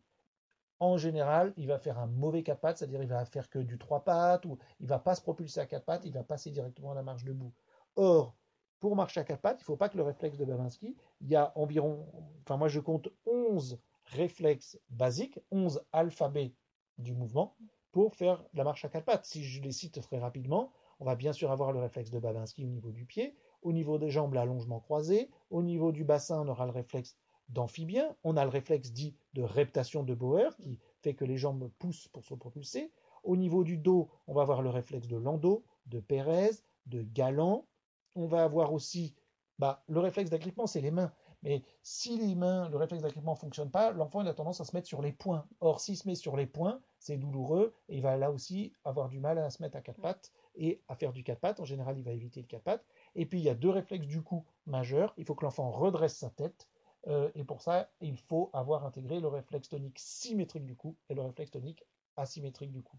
en 0.81 0.97
général, 0.97 1.53
il 1.57 1.67
va 1.67 1.79
faire 1.79 1.99
un 1.99 2.07
mauvais 2.07 2.43
quatre 2.43 2.61
pattes, 2.61 2.79
c'est-à-dire 2.79 3.03
il 3.03 3.09
va 3.09 3.25
faire 3.25 3.51
que 3.51 3.59
du 3.59 3.79
trois 3.79 4.05
pattes, 4.05 4.45
ou 4.45 4.59
il 4.81 4.87
va 4.87 4.99
pas 4.99 5.15
se 5.15 5.23
propulser 5.23 5.61
à 5.61 5.67
quatre 5.67 5.85
pattes, 5.85 6.05
il 6.05 6.13
va 6.13 6.23
passer 6.23 6.51
directement 6.51 6.93
à 6.93 6.95
la 6.95 7.03
marche 7.03 7.25
debout. 7.25 7.53
Or, 7.97 8.37
pour 8.81 8.95
marcher 8.95 9.21
à 9.21 9.25
quatre 9.25 9.41
pattes, 9.41 9.61
il 9.61 9.65
faut 9.65 9.77
pas 9.77 9.89
que 9.89 9.97
le 9.97 10.05
réflexe 10.05 10.39
de 10.39 10.45
Babinski, 10.45 10.97
il 11.21 11.29
y 11.29 11.37
a 11.37 11.53
environ, 11.57 12.07
enfin 12.43 12.57
moi 12.57 12.69
je 12.69 12.81
compte 12.81 13.09
11 13.27 13.81
réflexes 14.05 14.79
basiques, 14.91 15.41
11 15.51 15.83
alphabets 15.93 16.55
du 16.97 17.13
mouvement, 17.13 17.57
pour 17.91 18.15
faire 18.15 18.45
la 18.55 18.65
marche 18.65 18.85
à 18.85 18.89
quatre 18.89 19.05
pattes. 19.05 19.25
Si 19.25 19.43
je 19.43 19.61
les 19.61 19.73
cite 19.73 20.01
très 20.01 20.19
rapidement, 20.19 20.71
on 21.01 21.05
va 21.05 21.17
bien 21.17 21.33
sûr 21.33 21.51
avoir 21.51 21.73
le 21.73 21.81
réflexe 21.81 22.11
de 22.11 22.19
Babinski 22.19 22.65
au 22.65 22.69
niveau 22.69 22.93
du 22.93 23.05
pied, 23.05 23.35
au 23.63 23.73
niveau 23.73 23.99
des 23.99 24.11
jambes, 24.11 24.35
l'allongement 24.35 24.81
croisé, 24.81 25.31
au 25.51 25.63
niveau 25.63 25.91
du 25.91 26.05
bassin, 26.05 26.41
on 26.41 26.49
aura 26.49 26.67
le 26.67 26.73
réflexe 26.73 27.17
d'amphibien. 27.49 28.15
On 28.25 28.37
a 28.37 28.45
le 28.45 28.51
réflexe 28.51 28.93
dit 28.93 29.17
de 29.35 29.43
reptation 29.43 30.03
de 30.03 30.15
Bauer 30.15 30.57
qui 30.59 30.79
fait 31.01 31.15
que 31.15 31.25
les 31.25 31.39
jambes 31.39 31.71
poussent 31.79 32.09
pour 32.09 32.25
se 32.25 32.35
propulser. 32.35 32.93
Au 33.25 33.37
niveau 33.37 33.65
du 33.65 33.79
dos, 33.79 34.09
on 34.27 34.35
va 34.35 34.43
avoir 34.43 34.63
le 34.63 34.71
réflexe 34.71 35.09
de 35.09 35.17
Landau, 35.17 35.65
de 35.87 36.01
Pérez, 36.01 36.51
de 36.87 37.03
Galant. 37.03 37.67
On 38.15 38.27
va 38.27 38.45
avoir 38.45 38.73
aussi 38.73 39.15
bah, 39.59 39.83
le 39.89 40.01
réflexe 40.01 40.31
d'agrippement, 40.31 40.67
c'est 40.67 40.81
les 40.81 40.91
mains. 40.91 41.13
Mais 41.43 41.63
si 41.83 42.19
les 42.19 42.35
mains, 42.35 42.69
le 42.69 42.77
réflexe 42.77 43.03
d'agrippement 43.03 43.35
ne 43.35 43.39
fonctionne 43.39 43.71
pas, 43.71 43.93
l'enfant 43.93 44.27
a 44.27 44.35
tendance 44.35 44.61
à 44.61 44.65
se 44.65 44.75
mettre 44.75 44.89
sur 44.89 45.03
les 45.03 45.13
poings. 45.13 45.47
Or, 45.61 45.81
s'il 45.81 45.97
se 45.97 46.07
met 46.09 46.17
sur 46.17 46.37
les 46.37 46.47
poings, 46.47 46.81
c'est 46.99 47.17
douloureux 47.17 47.75
et 47.89 47.97
il 47.97 48.03
va 48.03 48.17
là 48.17 48.33
aussi 48.33 48.73
avoir 48.85 49.09
du 49.09 49.21
mal 49.21 49.39
à 49.39 49.51
se 49.51 49.63
mettre 49.63 49.77
à 49.77 49.81
quatre 49.81 50.01
pattes 50.01 50.33
et 50.57 50.83
à 50.89 50.97
faire 50.97 51.13
du 51.13 51.23
quatre 51.23 51.39
pattes. 51.39 51.61
En 51.61 51.65
général, 51.65 51.97
il 51.97 52.05
va 52.05 52.13
éviter 52.13 52.41
le 52.41 52.47
quatre 52.47 52.65
pattes. 52.65 52.85
Et 53.15 53.25
puis, 53.25 53.39
il 53.39 53.45
y 53.45 53.49
a 53.49 53.55
deux 53.55 53.71
réflexes 53.71 54.07
du 54.07 54.23
cou 54.23 54.45
majeurs. 54.67 55.15
Il 55.17 55.25
faut 55.25 55.37
que 55.37 55.45
l'enfant 55.45 55.71
redresse 55.71 56.17
sa 56.17 56.31
tête. 56.31 56.67
Euh, 57.07 57.31
et 57.35 57.45
pour 57.45 57.63
ça, 57.63 57.91
il 58.01 58.19
faut 58.19 58.51
avoir 58.53 58.85
intégré 58.85 59.21
le 59.21 59.29
réflexe 59.29 59.69
tonique 59.69 59.99
symétrique 59.99 60.67
du 60.67 60.77
cou 60.77 60.97
et 61.09 61.15
le 61.15 61.23
réflexe 61.23 61.53
tonique 61.53 61.85
asymétrique 62.17 62.73
du 62.73 62.83
cou. 62.83 62.99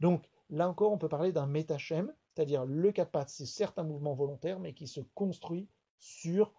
Donc, 0.00 0.28
là 0.50 0.68
encore, 0.68 0.92
on 0.92 0.98
peut 0.98 1.08
parler 1.08 1.32
d'un 1.32 1.46
métachème, 1.46 2.14
c'est-à-dire 2.34 2.64
le 2.64 2.92
pattes, 2.92 3.28
c'est 3.28 3.46
certes 3.46 3.78
un 3.78 3.84
mouvement 3.84 4.14
volontaire, 4.14 4.60
mais 4.60 4.74
qui 4.74 4.86
se 4.86 5.00
construit 5.00 5.68
sur, 5.98 6.52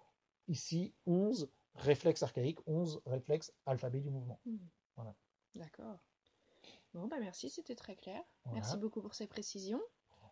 ici, 0.47 0.93
11 1.05 1.49
réflexes 1.75 2.23
archaïques, 2.23 2.59
11 2.67 3.01
réflexes 3.05 3.53
alphabet 3.65 4.01
du 4.01 4.09
mouvement. 4.09 4.39
Hmm. 4.45 4.57
Voilà. 4.95 5.15
D'accord. 5.55 5.99
Bon, 6.93 7.07
bah 7.07 7.17
merci, 7.19 7.49
c'était 7.49 7.75
très 7.75 7.95
clair. 7.95 8.23
Merci 8.53 8.77
beaucoup 8.77 9.01
pour 9.01 9.15
ces 9.15 9.27
précisions. 9.27 9.81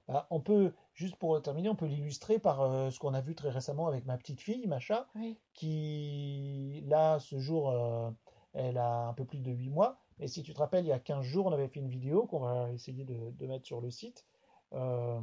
Bah, 0.07 0.27
on 0.31 0.41
peut, 0.41 0.74
juste 0.93 1.15
pour 1.15 1.41
terminer, 1.41 1.69
on 1.69 1.75
peut 1.75 1.86
l'illustrer 1.86 2.38
par 2.38 2.62
euh, 2.62 2.89
ce 2.89 3.00
qu'on 3.00 3.13
a 3.13 3.22
vu 3.22 3.36
très 3.36 3.50
récemment 3.50 3.88
avec 3.88 4.05
ma 4.05 4.17
petite 4.17 4.41
fille, 4.41 4.67
Macha, 4.67 5.07
qui, 5.53 6.83
là, 6.88 7.19
ce 7.19 7.39
jour, 7.39 7.69
euh, 7.69 8.12
elle 8.53 8.77
a 8.77 9.07
un 9.07 9.13
peu 9.13 9.24
plus 9.24 9.39
de 9.39 9.51
8 9.51 9.69
mois. 9.69 9.98
Et 10.19 10.27
si 10.27 10.43
tu 10.43 10.53
te 10.53 10.60
rappelles, 10.60 10.86
il 10.86 10.89
y 10.89 10.93
a 10.93 11.00
15 11.00 11.24
jours, 11.24 11.45
on 11.45 11.53
avait 11.53 11.69
fait 11.69 11.79
une 11.79 11.88
vidéo 11.88 12.25
qu'on 12.25 12.39
va 12.39 12.72
essayer 12.72 13.05
de, 13.05 13.45
mettre 13.48 13.65
sur 13.65 13.79
le 13.79 13.89
site, 13.89 14.25
euh, 14.74 15.22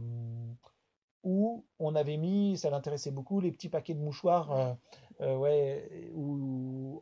où 1.24 1.64
on 1.78 1.94
avait 1.94 2.16
mis, 2.16 2.56
ça 2.56 2.70
l'intéressait 2.70 3.10
beaucoup, 3.10 3.40
les 3.40 3.52
petits 3.52 3.68
paquets 3.68 3.94
de 3.94 4.00
mouchoirs 4.00 4.76
ouais, 5.20 6.10
ou, 6.14 6.98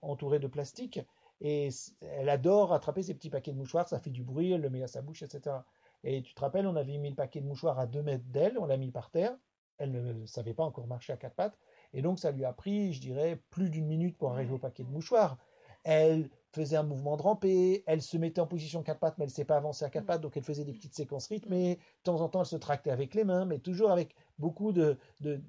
entourés 0.00 0.38
de 0.38 0.46
plastique. 0.46 1.00
Et 1.40 1.68
elle 2.00 2.28
adore 2.28 2.72
attraper 2.72 3.02
ces 3.02 3.14
petits 3.14 3.30
paquets 3.30 3.52
de 3.52 3.58
mouchoirs, 3.58 3.88
ça 3.88 3.98
fait 3.98 4.10
du 4.10 4.22
bruit, 4.22 4.52
elle 4.52 4.62
le 4.62 4.70
met 4.70 4.82
à 4.82 4.86
sa 4.86 5.02
bouche, 5.02 5.22
etc. 5.22 5.56
Et 6.04 6.22
tu 6.22 6.34
te 6.34 6.40
rappelles, 6.40 6.66
on 6.66 6.76
avait 6.76 6.98
mis 6.98 7.10
le 7.10 7.16
paquet 7.16 7.40
de 7.40 7.46
mouchoirs 7.46 7.78
à 7.78 7.86
2 7.86 8.02
mètres 8.02 8.24
d'elle, 8.28 8.58
on 8.58 8.66
l'a 8.66 8.76
mis 8.76 8.90
par 8.90 9.10
terre. 9.10 9.36
Elle 9.78 9.92
ne 9.92 10.26
savait 10.26 10.54
pas 10.54 10.64
encore 10.64 10.86
marcher 10.86 11.12
à 11.12 11.16
quatre 11.16 11.34
pattes. 11.34 11.58
Et 11.92 12.02
donc, 12.02 12.18
ça 12.18 12.30
lui 12.30 12.44
a 12.44 12.52
pris, 12.52 12.92
je 12.92 13.00
dirais, 13.00 13.42
plus 13.50 13.70
d'une 13.70 13.86
minute 13.86 14.16
pour 14.16 14.32
arriver 14.32 14.52
au 14.52 14.58
paquet 14.58 14.84
de 14.84 14.88
mouchoirs. 14.88 15.36
Elle 15.84 16.30
faisait 16.50 16.76
un 16.76 16.82
mouvement 16.82 17.16
de 17.16 17.22
rampée, 17.22 17.84
elle 17.86 18.02
se 18.02 18.16
mettait 18.16 18.40
en 18.40 18.46
position 18.46 18.82
quatre 18.82 18.98
pattes, 18.98 19.18
mais 19.18 19.24
elle 19.24 19.30
ne 19.30 19.34
s'est 19.34 19.44
pas 19.44 19.56
avancée 19.56 19.84
à 19.84 19.90
quatre 19.90 20.06
pattes, 20.06 20.20
donc 20.20 20.36
elle 20.36 20.42
faisait 20.42 20.64
des 20.64 20.72
petites 20.72 20.94
séquences 20.94 21.28
rythmées. 21.28 21.76
De 21.76 22.02
temps 22.02 22.20
en 22.20 22.28
temps, 22.28 22.40
elle 22.40 22.46
se 22.46 22.56
tractait 22.56 22.90
avec 22.90 23.14
les 23.14 23.22
mains, 23.22 23.44
mais 23.44 23.60
toujours 23.60 23.92
avec 23.92 24.16
beaucoup 24.38 24.72
de, 24.72 24.98
de, 25.20 25.40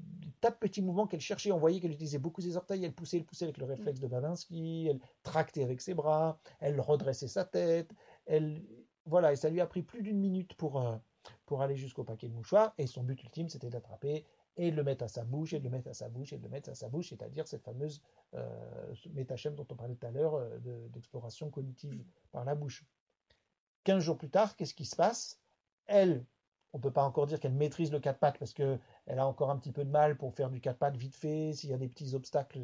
tas 0.41 0.51
de 0.51 0.55
petits 0.55 0.83
mouvements 0.83 1.07
qu'elle 1.07 1.21
cherchait. 1.21 1.51
On 1.51 1.57
voyait 1.57 1.79
qu'elle 1.79 1.93
utilisait 1.93 2.19
beaucoup 2.19 2.41
ses 2.41 2.55
orteils, 2.55 2.85
elle 2.85 2.93
poussait, 2.93 3.17
elle 3.17 3.25
poussait 3.25 3.45
avec 3.45 3.57
le 3.57 3.65
réflexe 3.65 3.99
de 3.99 4.07
Babinski, 4.07 4.87
elle 4.91 4.99
tractait 5.23 5.63
avec 5.63 5.81
ses 5.81 5.95
bras, 5.95 6.39
elle 6.59 6.79
redressait 6.79 7.27
sa 7.27 7.45
tête, 7.45 7.89
elle 8.27 8.61
voilà, 9.07 9.31
et 9.31 9.35
ça 9.35 9.49
lui 9.49 9.61
a 9.61 9.65
pris 9.65 9.81
plus 9.81 10.03
d'une 10.03 10.19
minute 10.19 10.53
pour, 10.55 10.81
euh, 10.81 10.95
pour 11.45 11.61
aller 11.61 11.75
jusqu'au 11.75 12.03
paquet 12.03 12.27
de 12.27 12.33
mouchoirs. 12.33 12.73
Et 12.77 12.87
son 12.87 13.03
but 13.03 13.21
ultime, 13.23 13.49
c'était 13.49 13.69
d'attraper 13.69 14.25
et 14.57 14.71
de 14.71 14.75
le 14.75 14.83
mettre 14.83 15.03
à 15.03 15.07
sa 15.07 15.23
bouche, 15.23 15.53
et 15.53 15.59
de 15.59 15.63
le 15.63 15.69
mettre 15.69 15.89
à 15.89 15.93
sa 15.93 16.09
bouche, 16.09 16.33
et 16.33 16.37
de 16.37 16.43
le 16.43 16.49
mettre 16.49 16.69
à 16.69 16.75
sa 16.75 16.89
bouche, 16.89 17.09
c'est-à-dire 17.09 17.47
cette 17.47 17.63
fameuse 17.63 18.01
euh, 18.33 18.93
dont 19.05 19.67
on 19.69 19.75
parlait 19.75 19.95
tout 19.95 20.05
à 20.05 20.11
l'heure 20.11 20.35
euh, 20.35 20.87
d'exploration 20.89 21.49
cognitive 21.49 22.03
par 22.31 22.43
la 22.43 22.55
bouche. 22.55 22.83
Quinze 23.83 24.03
jours 24.03 24.17
plus 24.17 24.29
tard, 24.29 24.55
qu'est-ce 24.55 24.73
qui 24.73 24.85
se 24.85 24.95
passe? 24.95 25.39
Elle, 25.85 26.25
on 26.73 26.79
ne 26.79 26.83
peut 26.83 26.91
pas 26.91 27.03
encore 27.03 27.27
dire 27.27 27.39
qu'elle 27.39 27.53
maîtrise 27.53 27.91
le 27.91 27.99
quatre 27.99 28.19
pattes 28.19 28.37
parce 28.39 28.53
qu'elle 28.53 28.79
a 29.07 29.25
encore 29.25 29.51
un 29.51 29.57
petit 29.57 29.71
peu 29.71 29.85
de 29.85 29.89
mal 29.91 30.17
pour 30.17 30.33
faire 30.33 30.49
du 30.49 30.59
quatre 30.59 30.79
pattes 30.79 30.97
vite 30.97 31.15
fait, 31.15 31.53
s'il 31.53 31.69
y 31.69 31.73
a 31.73 31.77
des 31.77 31.87
petits 31.87 32.13
obstacles 32.13 32.59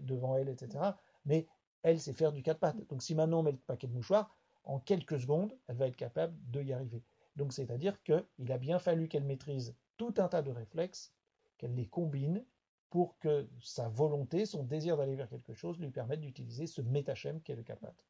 devant 0.00 0.36
elle, 0.36 0.48
etc. 0.48 0.92
Mais 1.26 1.46
elle 1.82 2.00
sait 2.00 2.14
faire 2.14 2.32
du 2.32 2.42
quatre 2.42 2.58
pattes. 2.58 2.88
Donc 2.88 3.02
si 3.02 3.14
maintenant 3.14 3.40
on 3.40 3.42
met 3.44 3.52
le 3.52 3.58
paquet 3.58 3.86
de 3.86 3.92
mouchoirs, 3.92 4.34
en 4.64 4.78
quelques 4.78 5.20
secondes, 5.20 5.56
elle 5.68 5.76
va 5.76 5.86
être 5.86 5.96
capable 5.96 6.34
de 6.50 6.62
y 6.62 6.72
arriver. 6.72 7.02
Donc 7.36 7.52
c'est-à-dire 7.52 8.02
qu'il 8.02 8.52
a 8.52 8.58
bien 8.58 8.78
fallu 8.78 9.08
qu'elle 9.08 9.24
maîtrise 9.24 9.74
tout 9.96 10.14
un 10.18 10.28
tas 10.28 10.42
de 10.42 10.50
réflexes, 10.50 11.12
qu'elle 11.58 11.74
les 11.74 11.86
combine 11.86 12.44
pour 12.90 13.18
que 13.18 13.48
sa 13.60 13.88
volonté, 13.88 14.46
son 14.46 14.62
désir 14.62 14.96
d'aller 14.96 15.16
vers 15.16 15.28
quelque 15.28 15.52
chose 15.54 15.78
lui 15.80 15.90
permette 15.90 16.20
d'utiliser 16.20 16.66
ce 16.66 16.80
métachème 16.80 17.40
qu'est 17.40 17.56
le 17.56 17.62
capate. 17.62 18.04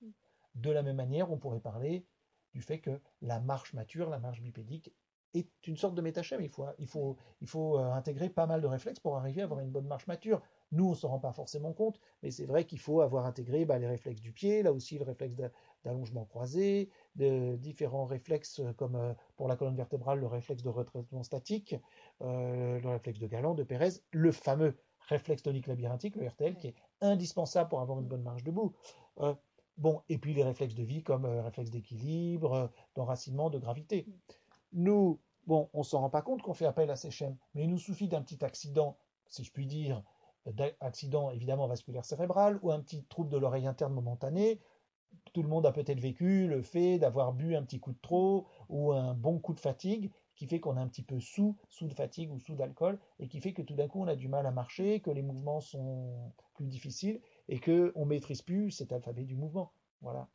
De 0.54 0.70
la 0.70 0.82
même 0.82 0.96
manière, 0.96 1.32
on 1.32 1.38
pourrait 1.38 1.60
parler 1.60 2.06
du 2.52 2.60
fait 2.60 2.80
que 2.80 3.00
la 3.22 3.40
marche 3.40 3.72
mature, 3.72 4.10
la 4.10 4.18
marche 4.18 4.42
bipédique, 4.42 4.92
est 5.32 5.48
une 5.66 5.76
sorte 5.76 5.94
de 5.94 6.02
métachème. 6.02 6.40
Il 6.42 6.48
faut 6.86 7.16
euh, 7.78 7.92
intégrer 7.92 8.28
pas 8.28 8.46
mal 8.46 8.60
de 8.60 8.66
réflexes 8.66 9.00
pour 9.00 9.16
arriver 9.16 9.40
à 9.40 9.44
avoir 9.44 9.60
une 9.60 9.70
bonne 9.70 9.86
marche 9.86 10.06
mature. 10.06 10.40
Nous, 10.72 10.86
on 10.86 10.90
ne 10.90 10.94
s'en 10.94 11.08
rend 11.08 11.18
pas 11.18 11.32
forcément 11.32 11.72
compte, 11.72 12.00
mais 12.22 12.30
c'est 12.30 12.46
vrai 12.46 12.64
qu'il 12.64 12.80
faut 12.80 13.00
avoir 13.00 13.26
intégré 13.26 13.64
bah, 13.64 13.78
les 13.78 13.86
réflexes 13.86 14.20
du 14.20 14.32
pied, 14.32 14.62
là 14.62 14.72
aussi 14.72 14.98
le 14.98 15.04
réflexe 15.04 15.34
d'allongement 15.84 16.24
croisé, 16.24 16.90
de 17.16 17.56
différents 17.56 18.06
réflexes 18.06 18.60
euh, 18.60 18.72
comme 18.72 18.96
euh, 18.96 19.12
pour 19.36 19.48
la 19.48 19.56
colonne 19.56 19.76
vertébrale, 19.76 20.18
le 20.20 20.26
réflexe 20.26 20.62
de 20.62 20.68
retraitement 20.68 21.22
statique, 21.22 21.76
euh, 22.22 22.80
le 22.80 22.88
réflexe 22.88 23.18
de 23.18 23.26
Galant, 23.26 23.54
de 23.54 23.62
Pérez, 23.62 24.00
le 24.10 24.32
fameux 24.32 24.76
réflexe 25.08 25.42
tonique 25.42 25.66
labyrinthique, 25.66 26.16
le 26.16 26.26
RTL, 26.26 26.56
qui 26.56 26.68
est 26.68 26.74
indispensable 27.00 27.68
pour 27.68 27.80
avoir 27.80 28.00
une 28.00 28.06
bonne 28.06 28.22
marche 28.22 28.42
debout. 28.42 28.74
bon, 29.76 30.00
et 30.08 30.18
puis 30.18 30.32
les 30.32 30.42
réflexes 30.42 30.74
de 30.74 30.82
vie 30.82 31.02
comme 31.02 31.26
réflexe 31.26 31.70
d'équilibre, 31.70 32.70
d'enracinement, 32.94 33.50
de 33.50 33.58
gravité. 33.58 34.06
Nous, 34.72 35.20
bon, 35.46 35.68
on 35.74 35.82
s'en 35.82 36.00
rend 36.00 36.10
pas 36.10 36.22
compte 36.22 36.40
qu'on 36.40 36.54
fait 36.54 36.64
appel 36.64 36.90
à 36.90 36.96
ces 36.96 37.10
chaînes, 37.10 37.36
mais 37.54 37.64
il 37.64 37.70
nous 37.70 37.78
suffit 37.78 38.08
d'un 38.08 38.22
petit 38.22 38.42
accident, 38.44 38.96
si 39.28 39.44
je 39.44 39.52
puis 39.52 39.66
dire, 39.66 40.02
d'accident 40.46 41.30
évidemment 41.30 41.66
vasculaire 41.66 42.04
cérébral 42.04 42.58
ou 42.62 42.70
un 42.70 42.80
petit 42.80 43.04
trouble 43.04 43.30
de 43.30 43.38
l'oreille 43.38 43.66
interne 43.66 43.94
momentané, 43.94 44.60
tout 45.32 45.42
le 45.42 45.48
monde 45.48 45.66
a 45.66 45.72
peut-être 45.72 46.00
vécu 46.00 46.46
le 46.46 46.62
fait 46.62 46.98
d'avoir 46.98 47.32
bu 47.32 47.56
un 47.56 47.62
petit 47.62 47.80
coup 47.80 47.92
de 47.92 48.00
trop 48.00 48.46
ou 48.68 48.92
un 48.92 49.14
bon 49.14 49.38
coup 49.38 49.54
de 49.54 49.60
fatigue 49.60 50.10
qui 50.34 50.46
fait 50.46 50.60
qu'on 50.60 50.76
est 50.76 50.80
un 50.80 50.88
petit 50.88 51.02
peu 51.02 51.20
sous, 51.20 51.56
sous 51.68 51.86
de 51.86 51.94
fatigue 51.94 52.32
ou 52.32 52.38
sous 52.38 52.56
d'alcool 52.56 52.98
et 53.20 53.28
qui 53.28 53.40
fait 53.40 53.52
que 53.52 53.62
tout 53.62 53.74
d'un 53.74 53.88
coup 53.88 54.02
on 54.02 54.08
a 54.08 54.16
du 54.16 54.28
mal 54.28 54.46
à 54.46 54.50
marcher, 54.50 55.00
que 55.00 55.10
les 55.10 55.22
mouvements 55.22 55.60
sont 55.60 56.32
plus 56.54 56.66
difficiles 56.66 57.20
et 57.48 57.60
qu'on 57.60 57.92
ne 57.96 58.04
maîtrise 58.04 58.42
plus 58.42 58.70
cet 58.70 58.92
alphabet 58.92 59.24
du 59.24 59.36
mouvement. 59.36 59.72
Voilà. 60.00 60.28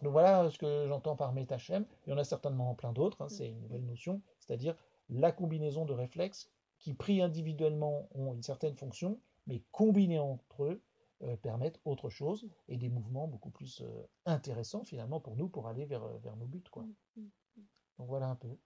Donc 0.00 0.12
voilà 0.12 0.50
ce 0.50 0.58
que 0.58 0.86
j'entends 0.88 1.16
par 1.16 1.32
métachem. 1.32 1.86
Il 2.06 2.10
y 2.10 2.12
en 2.12 2.18
a 2.18 2.24
certainement 2.24 2.74
plein 2.74 2.92
d'autres, 2.92 3.22
hein, 3.22 3.28
c'est 3.28 3.48
une 3.48 3.60
nouvelle 3.60 3.84
notion, 3.84 4.22
c'est-à-dire 4.40 4.74
la 5.08 5.30
combinaison 5.30 5.84
de 5.84 5.92
réflexes 5.92 6.50
qui 6.82 6.94
pris 6.94 7.22
individuellement 7.22 8.08
ont 8.12 8.34
une 8.34 8.42
certaine 8.42 8.76
fonction, 8.76 9.20
mais 9.46 9.62
combinés 9.70 10.18
entre 10.18 10.64
eux, 10.64 10.82
euh, 11.22 11.36
permettent 11.36 11.80
autre 11.84 12.10
chose 12.10 12.48
et 12.66 12.76
des 12.76 12.88
mouvements 12.88 13.28
beaucoup 13.28 13.50
plus 13.50 13.82
euh, 13.82 14.02
intéressants 14.26 14.82
finalement 14.82 15.20
pour 15.20 15.36
nous 15.36 15.48
pour 15.48 15.68
aller 15.68 15.86
vers, 15.86 16.04
vers 16.18 16.34
nos 16.34 16.46
buts. 16.46 16.64
Quoi. 16.68 16.82
Mm, 16.82 16.94
mm, 17.16 17.30
mm. 17.56 17.62
Donc 17.98 18.08
voilà 18.08 18.26
un 18.26 18.34
peu. 18.34 18.58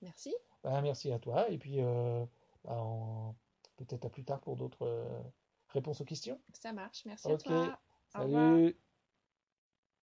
Merci. 0.00 0.34
Bah, 0.64 0.82
merci 0.82 1.12
à 1.12 1.20
toi 1.20 1.48
et 1.48 1.58
puis 1.58 1.76
euh, 1.78 2.26
bah, 2.64 2.82
peut-être 3.76 4.06
à 4.06 4.10
plus 4.10 4.24
tard 4.24 4.40
pour 4.40 4.56
d'autres 4.56 5.22
réponses 5.68 6.00
aux 6.00 6.04
questions. 6.04 6.40
Ça 6.54 6.72
marche, 6.72 7.04
merci 7.04 7.30
à 7.30 7.36
toi. 7.36 7.78
Salut. 8.08 8.76